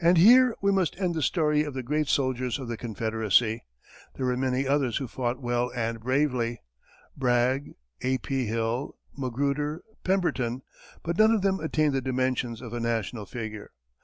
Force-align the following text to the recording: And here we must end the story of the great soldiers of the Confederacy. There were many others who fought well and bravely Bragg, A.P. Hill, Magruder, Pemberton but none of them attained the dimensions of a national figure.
And 0.00 0.16
here 0.16 0.54
we 0.60 0.70
must 0.70 0.96
end 1.00 1.16
the 1.16 1.22
story 1.22 1.64
of 1.64 1.74
the 1.74 1.82
great 1.82 2.06
soldiers 2.06 2.60
of 2.60 2.68
the 2.68 2.76
Confederacy. 2.76 3.64
There 4.14 4.26
were 4.26 4.36
many 4.36 4.64
others 4.64 4.98
who 4.98 5.08
fought 5.08 5.40
well 5.42 5.72
and 5.74 5.98
bravely 5.98 6.62
Bragg, 7.16 7.72
A.P. 8.00 8.46
Hill, 8.46 8.94
Magruder, 9.18 9.82
Pemberton 10.04 10.62
but 11.02 11.18
none 11.18 11.32
of 11.32 11.42
them 11.42 11.58
attained 11.58 11.94
the 11.94 12.00
dimensions 12.00 12.60
of 12.62 12.72
a 12.72 12.78
national 12.78 13.26
figure. 13.26 13.72